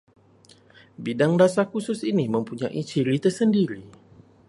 [1.05, 3.79] Bidang dasar khusus ini mempunyai ciri tersendiri